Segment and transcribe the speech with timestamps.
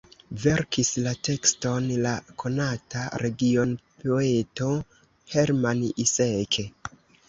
[0.43, 2.15] Verkis la tekston la
[2.45, 4.75] konata regionpoeto
[5.37, 6.71] Hermann Iseke.